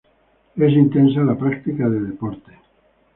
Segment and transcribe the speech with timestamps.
[0.55, 2.57] Es intensa la práctica de deportes.